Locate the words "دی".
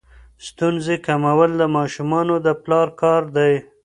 3.37-3.53